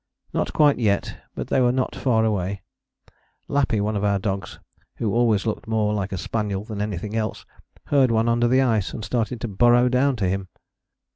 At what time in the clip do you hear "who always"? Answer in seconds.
4.95-5.45